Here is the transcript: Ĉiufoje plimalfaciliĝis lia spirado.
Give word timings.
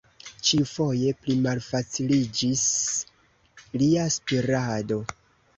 Ĉiufoje 0.47 1.11
plimalfaciliĝis 1.25 2.65
lia 3.83 4.11
spirado. 4.19 4.99